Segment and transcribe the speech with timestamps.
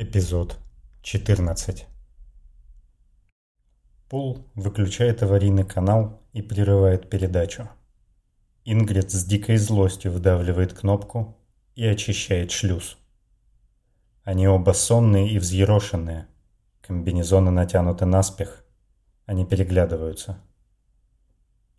[0.00, 0.56] Эпизод
[1.02, 1.88] 14
[4.08, 7.68] Пол выключает аварийный канал и прерывает передачу.
[8.64, 11.36] Ингрид с дикой злостью вдавливает кнопку
[11.74, 12.96] и очищает шлюз.
[14.22, 16.28] Они оба сонные и взъерошенные.
[16.80, 18.64] Комбинезоны натянуты наспех.
[19.26, 20.38] Они переглядываются.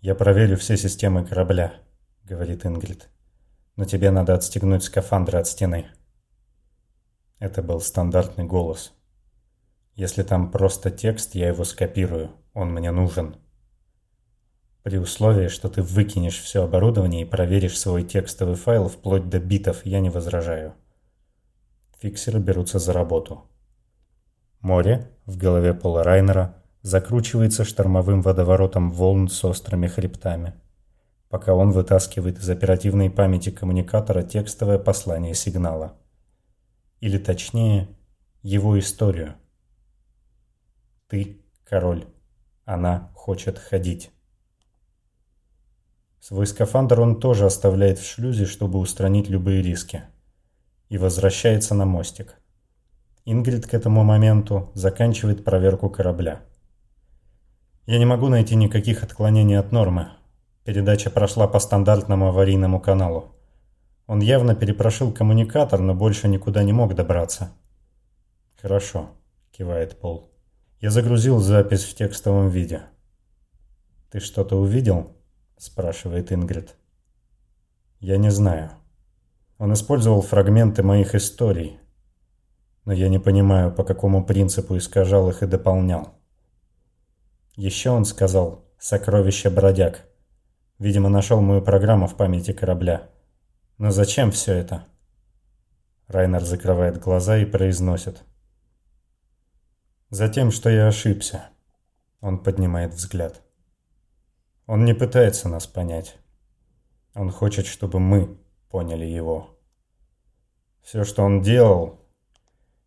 [0.00, 1.74] «Я проверю все системы корабля»,—
[2.24, 3.10] говорит Ингрид.
[3.76, 5.92] «Но тебе надо отстегнуть скафандры от стены».
[7.38, 8.92] Это был стандартный голос.
[9.94, 12.32] Если там просто текст, я его скопирую.
[12.52, 13.36] Он мне нужен.
[14.82, 19.86] При условии, что ты выкинешь все оборудование и проверишь свой текстовый файл вплоть до битов,
[19.86, 20.74] я не возражаю.
[22.00, 23.44] Фиксеры берутся за работу.
[24.60, 30.54] Море в голове Пола Райнера закручивается штормовым водоворотом волн с острыми хребтами,
[31.28, 35.96] пока он вытаскивает из оперативной памяти коммуникатора текстовое послание сигнала
[37.00, 37.88] или точнее,
[38.42, 39.34] его историю.
[41.08, 42.06] Ты король.
[42.64, 44.10] Она хочет ходить.
[46.20, 50.02] Свой скафандр он тоже оставляет в шлюзе, чтобы устранить любые риски.
[50.88, 52.34] И возвращается на мостик.
[53.24, 56.42] Ингрид к этому моменту заканчивает проверку корабля.
[57.86, 60.08] Я не могу найти никаких отклонений от нормы.
[60.64, 63.37] Передача прошла по стандартному аварийному каналу.
[64.08, 67.52] Он явно перепрошил коммуникатор, но больше никуда не мог добраться.
[68.60, 69.10] «Хорошо»,—
[69.52, 70.32] кивает Пол.
[70.80, 72.82] «Я загрузил запись в текстовом виде».
[74.10, 75.12] «Ты что-то увидел?»—
[75.58, 76.74] спрашивает Ингрид.
[78.00, 78.70] «Я не знаю.
[79.58, 81.78] Он использовал фрагменты моих историй,
[82.86, 86.14] но я не понимаю, по какому принципу искажал их и дополнял.
[87.56, 90.08] Еще он сказал «сокровище бродяг».
[90.78, 93.10] Видимо, нашел мою программу в памяти корабля.
[93.78, 94.84] Но зачем все это?
[96.08, 98.24] Райнер закрывает глаза и произносит.
[100.10, 101.50] Затем, что я ошибся.
[102.20, 103.40] Он поднимает взгляд.
[104.66, 106.16] Он не пытается нас понять.
[107.14, 108.38] Он хочет, чтобы мы
[108.68, 109.56] поняли его.
[110.82, 112.00] Все, что он делал,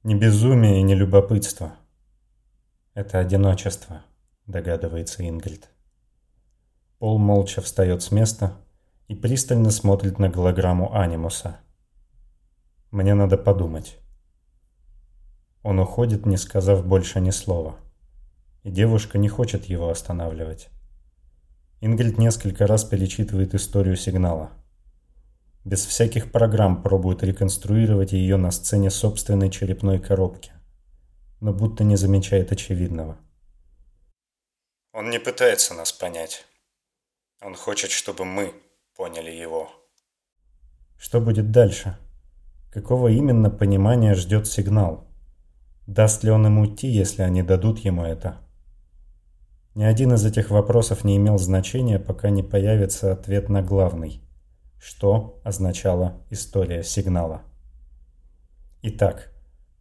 [0.04, 1.76] не безумие и не любопытство.
[2.94, 4.04] Это одиночество,
[4.46, 5.70] догадывается Ингрид.
[7.00, 8.58] Пол молча встает с места
[9.12, 11.60] и пристально смотрит на голограмму Анимуса.
[12.92, 13.98] Мне надо подумать.
[15.64, 17.76] Он уходит, не сказав больше ни слова.
[18.64, 20.70] И девушка не хочет его останавливать.
[21.82, 24.52] Ингрид несколько раз перечитывает историю сигнала.
[25.66, 30.54] Без всяких программ пробует реконструировать ее на сцене собственной черепной коробки.
[31.42, 33.18] Но будто не замечает очевидного.
[34.94, 36.46] Он не пытается нас понять.
[37.42, 38.54] Он хочет, чтобы мы
[39.02, 39.68] поняли его.
[40.96, 41.98] Что будет дальше?
[42.72, 45.08] Какого именно понимания ждет сигнал?
[45.88, 48.38] Даст ли он им уйти, если они дадут ему это?
[49.74, 54.22] Ни один из этих вопросов не имел значения, пока не появится ответ на главный.
[54.80, 57.42] Что означала история сигнала?
[58.84, 59.34] Итак,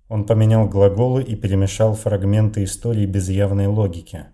[0.09, 4.29] он поменял глаголы и перемешал фрагменты истории без явной логики.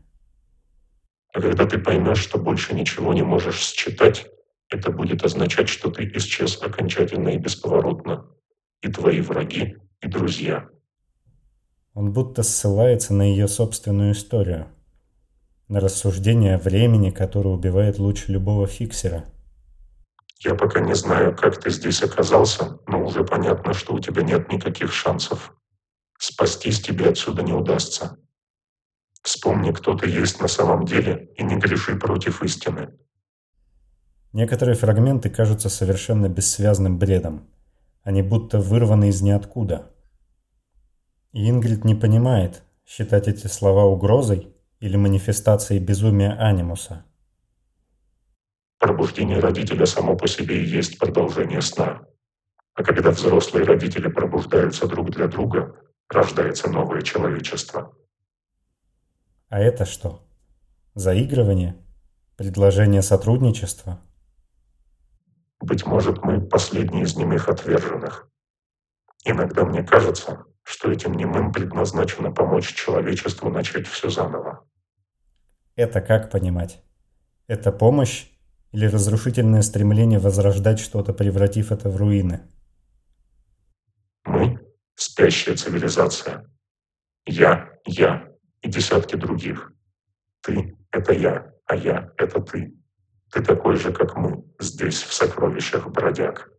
[1.33, 4.31] А когда ты поймешь, что больше ничего не можешь считать,
[4.69, 8.27] это будет означать, что ты исчез окончательно и бесповоротно.
[8.83, 10.69] И твои враги, и друзья.
[11.95, 14.69] Он будто ссылается на ее собственную историю.
[15.69, 19.25] На рассуждение о времени, которое убивает луч любого фиксера.
[20.41, 24.53] Я пока не знаю, как ты здесь оказался, но уже понятно, что у тебя нет
[24.53, 25.55] никаких шансов.
[26.19, 28.19] Спастись тебе отсюда не удастся.
[29.23, 32.97] Вспомни, кто ты есть на самом деле, и не греши против истины.
[34.37, 37.49] Некоторые фрагменты кажутся совершенно бессвязным бредом.
[38.03, 39.91] Они будто вырваны из ниоткуда.
[41.33, 47.07] И Ингрид не понимает, считать эти слова угрозой или манифестацией безумия анимуса.
[48.79, 52.03] Пробуждение родителя само по себе и есть продолжение сна.
[52.75, 55.77] А когда взрослые родители пробуждаются друг для друга,
[56.11, 57.97] рождается новое человечество.
[59.49, 60.29] А это что?
[60.93, 61.75] Заигрывание?
[62.37, 64.03] Предложение сотрудничества?
[65.67, 68.31] Быть может, мы последние из немых отверженных.
[69.25, 74.65] Иногда мне кажется, что этим немым предназначено помочь человечеству начать все заново.
[75.75, 76.81] Это как понимать?
[77.49, 78.29] Это помощь
[78.71, 82.43] или разрушительное стремление возрождать что-то, превратив это в руины?
[84.25, 84.61] Мы–
[84.95, 86.49] спящая цивилизация.
[87.25, 88.29] Я– я
[88.63, 89.73] и десятки других.
[90.43, 92.73] Ты– это я, а я– это ты.
[93.33, 96.51] Ты такой же, как мы, здесь, в сокровищах бродяг.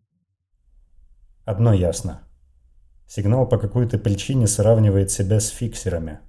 [1.46, 2.28] Одно ясно.
[3.08, 6.20] Сигнал по какой-то причине сравнивает себя с фиксерами,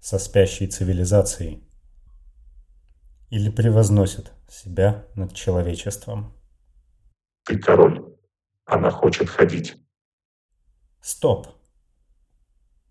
[0.00, 1.68] со спящей цивилизацией.
[3.30, 6.32] Или превозносит себя над человечеством.
[7.44, 8.16] Ты король.
[8.64, 9.76] Она хочет ходить.
[11.00, 11.48] Стоп.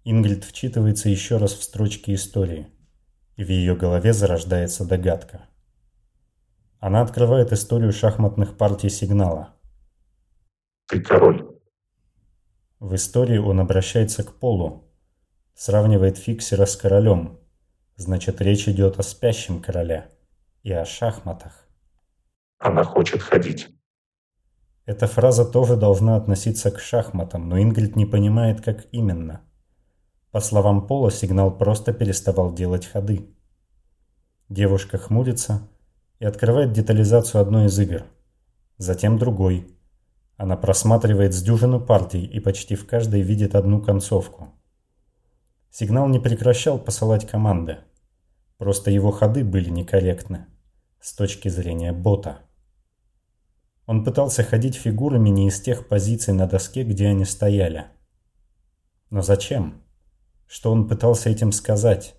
[0.04, 2.68] Ингрид вчитывается еще раз в строчки истории,
[3.38, 5.48] и в ее голове зарождается догадка.
[6.82, 9.54] Она открывает историю шахматных партий сигнала.
[10.88, 11.48] Ты король.
[12.80, 14.92] В истории он обращается к полу,
[15.54, 17.40] сравнивает фиксера с королем.
[17.98, 20.10] Значит, речь идет о спящем короле
[20.64, 21.68] и о шахматах.
[22.58, 23.70] Она хочет ходить.
[24.88, 29.42] Эта фраза тоже должна относиться к шахматам, но Ингрид не понимает, как именно.
[30.32, 33.30] По словам Пола, сигнал просто переставал делать ходы.
[34.50, 35.70] Девушка хмурится
[36.22, 38.04] и открывает детализацию одной из игр.
[38.78, 39.76] Затем другой.
[40.38, 44.54] Она просматривает с дюжину партий и почти в каждой видит одну концовку.
[45.72, 47.80] Сигнал не прекращал посылать команды.
[48.60, 50.46] Просто его ходы были некорректны
[51.00, 52.42] с точки зрения бота.
[53.88, 57.86] Он пытался ходить фигурами не из тех позиций на доске, где они стояли.
[59.10, 59.82] Но зачем?
[60.46, 62.14] Что он пытался этим сказать?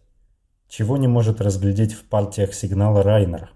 [0.66, 3.52] Чего не может разглядеть в партиях сигнала Райнер?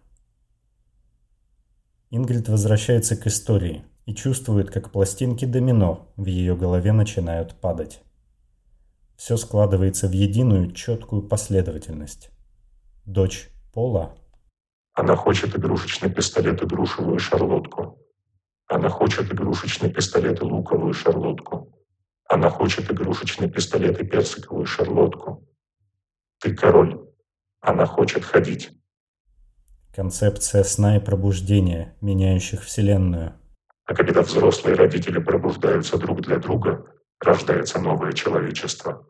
[2.11, 8.01] Ингрид возвращается к истории и чувствует, как пластинки домино в ее голове начинают падать.
[9.17, 12.31] Все складывается в единую четкую последовательность.
[13.05, 14.17] Дочь Пола.
[14.93, 17.99] Она хочет игрушечный пистолет и грушевую шарлотку.
[18.69, 21.73] Она хочет игрушечный пистолет и луковую шарлотку.
[22.29, 25.47] Она хочет игрушечный пистолет и персиковую шарлотку.
[26.41, 27.05] Ты король.
[27.61, 28.76] Она хочет ходить.
[29.97, 33.33] Концепция сна и пробуждения, меняющих Вселенную.
[33.87, 36.85] А когда взрослые родители пробуждаются друг для друга,
[37.19, 39.09] рождается новое человечество.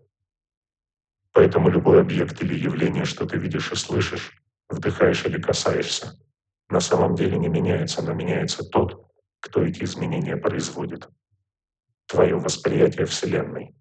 [1.32, 6.12] Поэтому любой объект или явление, что ты видишь и слышишь, вдыхаешь или касаешься,
[6.68, 9.10] на самом деле не меняется, но меняется тот,
[9.40, 11.08] кто эти изменения производит.
[12.06, 13.74] Твое восприятие Вселенной.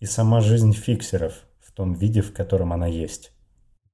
[0.00, 3.32] И сама жизнь фиксеров в том виде, в котором она есть.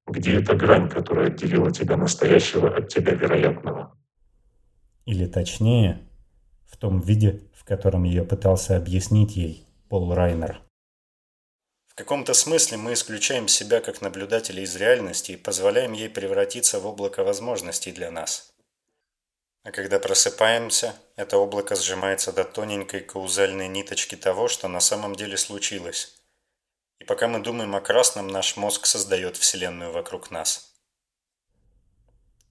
[0.08, 3.94] Где эта грань, которая отделила тебя настоящего от тебя вероятного?
[5.04, 6.08] Или точнее,
[6.66, 10.62] в том виде, в котором ее пытался объяснить ей Пол Райнер.
[11.88, 16.86] В каком-то смысле мы исключаем себя как наблюдателя из реальности и позволяем ей превратиться в
[16.86, 18.54] облако возможностей для нас.
[19.64, 25.36] А когда просыпаемся, это облако сжимается до тоненькой каузальной ниточки того, что на самом деле
[25.36, 26.17] случилось.
[27.00, 30.74] И пока мы думаем о красном, наш мозг создает Вселенную вокруг нас.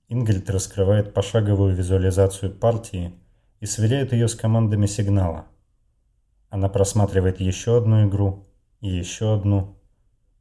[0.08, 3.14] Ингрид раскрывает пошаговую визуализацию партии
[3.60, 5.48] и сверяет ее с командами сигнала.
[6.50, 8.48] Она просматривает еще одну игру
[8.80, 9.78] и еще одну.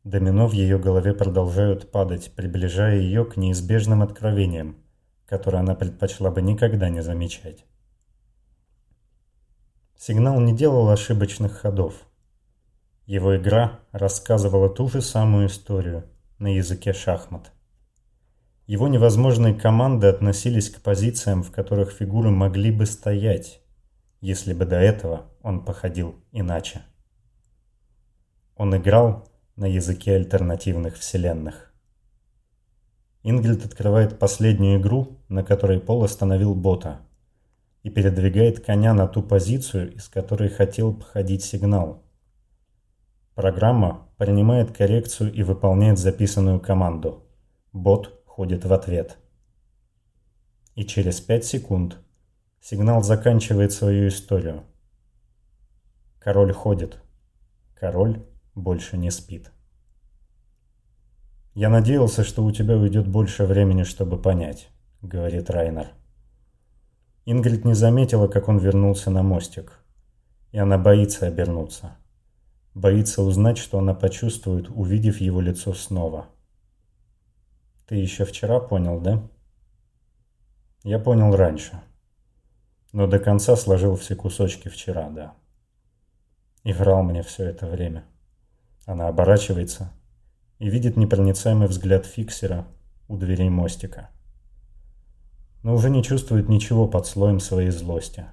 [0.05, 4.77] Домино в ее голове продолжают падать, приближая ее к неизбежным откровениям–
[5.27, 7.65] который она предпочла бы никогда не замечать.
[9.97, 11.95] Сигнал не делал ошибочных ходов.
[13.07, 16.05] Его игра рассказывала ту же самую историю
[16.39, 17.53] на языке шахмат.
[18.67, 23.61] Его невозможные команды относились к позициям, в которых фигуры могли бы стоять,
[24.21, 26.83] если бы до этого он походил иначе.
[28.57, 31.73] Он играл на языке альтернативных вселенных.
[33.23, 37.03] Ингрид открывает последнюю игру, на которой Пол остановил бота,
[37.85, 42.03] и передвигает коня на ту позицию, из которой хотел походить сигнал.
[43.37, 47.23] Программа принимает коррекцию и выполняет записанную команду.
[47.71, 49.19] Бот ходит в ответ.
[50.75, 51.99] И через 5 секунд
[52.63, 54.65] сигнал заканчивает свою историю.
[56.19, 57.03] Король ходит.
[57.79, 58.25] Король
[58.55, 59.53] больше не спит.
[61.53, 64.71] «Я надеялся, что у тебя уйдет больше времени, чтобы понять»,—
[65.03, 65.89] говорит Райнер.
[67.27, 69.79] Ингрид не заметила, как он вернулся на мостик.
[70.53, 71.99] И она боится обернуться.
[72.77, 76.27] Боится узнать, что она почувствует, увидев его лицо снова.
[77.87, 79.27] «Ты еще вчера понял, да?»
[80.83, 81.81] «Я понял раньше.
[82.93, 85.33] Но до конца сложил все кусочки вчера, да.
[86.65, 88.05] И врал мне все это время».
[88.85, 89.91] Она оборачивается,
[90.59, 92.67] и видит непроницаемый взгляд фиксера
[93.09, 94.11] у дверей мостика.
[95.63, 98.27] Но уже не чувствует ничего под слоем своей злости.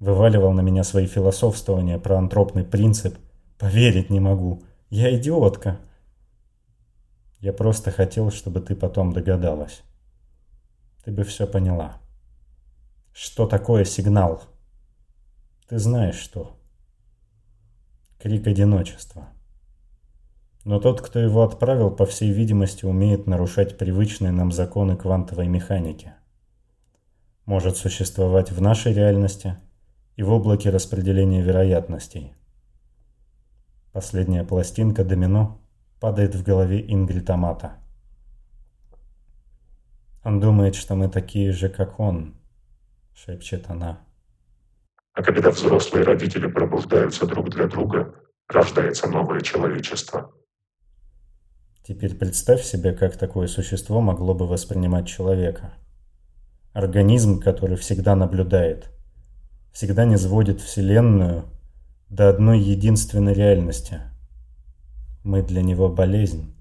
[0.00, 3.16] Вываливал на меня свои философствования про антропный принцип.
[3.60, 4.62] Поверить не могу.
[4.88, 5.80] Я идиотка.
[7.40, 9.82] Я просто хотел, чтобы ты потом догадалась.
[11.04, 12.00] Ты бы все поняла.
[13.12, 14.42] Что такое сигнал?
[15.68, 16.58] Ты знаешь что.
[18.18, 19.28] Крик одиночества.
[20.64, 26.14] Но тот, кто его отправил, по всей видимости, умеет нарушать привычные нам законы квантовой механики.
[27.44, 29.58] Может существовать в нашей реальности
[30.16, 32.32] и в облаке распределения вероятностей.
[33.92, 35.60] Последняя пластинка домино
[35.98, 37.72] падает в голове Ингрид Амата.
[40.22, 42.36] «Он думает, что мы такие же, как он»,—
[43.14, 44.00] шепчет она.
[45.12, 48.14] А когда взрослые родители пробуждаются друг для друга,
[48.48, 50.32] рождается новое человечество.
[51.82, 55.74] Теперь представь себе, как такое существо могло бы воспринимать человека.
[56.72, 58.90] Организм, который всегда наблюдает,
[59.72, 61.44] всегда не сводит Вселенную
[62.10, 64.00] до одной единственной реальности.
[65.22, 66.52] Мы для него болезнь,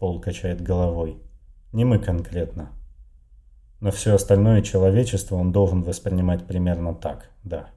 [0.00, 1.22] Пол качает головой.
[1.72, 2.72] Не мы конкретно.
[3.78, 7.70] Но все остальное человечество он должен воспринимать примерно так, да.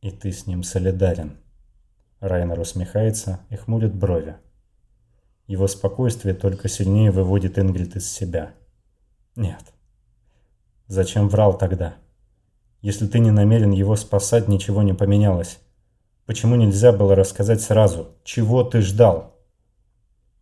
[0.00, 1.36] И ты с ним солидарен.
[2.18, 4.36] Райнер усмехается и хмурит брови.
[5.46, 8.52] Его спокойствие только сильнее выводит Ингрид из себя.
[9.36, 9.62] Нет.
[10.88, 11.94] Зачем врал тогда?
[12.82, 15.60] Если ты не намерен его спасать, ничего не поменялось.
[16.26, 18.16] Почему нельзя было рассказать сразу?
[18.24, 19.34] Чего ты ждал?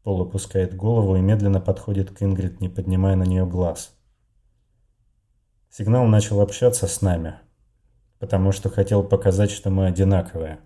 [0.04, 3.92] Пол опускает голову и медленно подходит к Ингрид, не поднимая на нее глаз.
[5.70, 7.34] Сигнал начал общаться с нами,
[8.20, 10.60] потому что хотел показать, что мы одинаковые.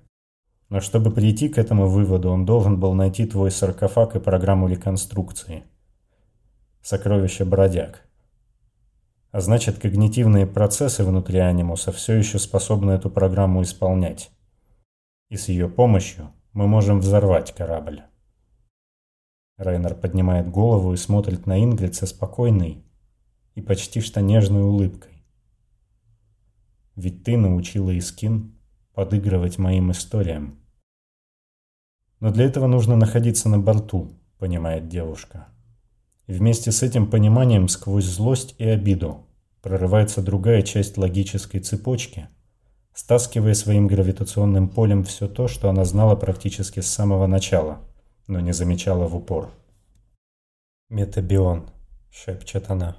[0.69, 5.65] Но чтобы прийти к этому выводу, он должен был найти твой саркофаг и программу реконструкции.
[6.83, 8.03] Сокровище бродяг.
[9.31, 14.31] А значит, когнитивные процессы внутри анимуса все еще способны эту программу исполнять.
[15.29, 18.03] И с ее помощью мы можем взорвать корабль.
[19.57, 22.85] Райнер поднимает голову и смотрит на Ингрид со спокойной
[23.55, 25.25] и почти что нежной улыбкой.
[26.95, 28.59] Ведь ты научила Искин
[28.95, 30.59] подыгрывать моим историям.
[32.21, 35.49] Но для этого нужно находиться на борту, понимает девушка.
[36.27, 39.27] И вместе с этим пониманием сквозь злость и обиду
[39.61, 42.29] прорывается другая часть логической цепочки,
[42.97, 47.79] стаскивая своим гравитационным полем все то, что она знала практически с самого начала,
[48.27, 49.51] но не замечала в упор.
[50.89, 51.69] «Метабион»,—
[52.11, 52.97] шепчет она.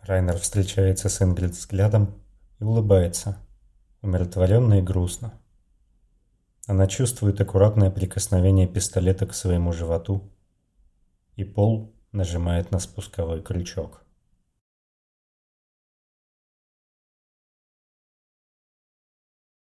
[0.00, 2.14] Райнер встречается с Ингрид взглядом,
[2.60, 3.36] и улыбается,
[4.00, 5.34] умиротворенно и грустно.
[6.68, 10.22] Она чувствует аккуратное прикосновение пистолета к своему животу,
[11.34, 14.05] и Пол нажимает на спусковой крючок.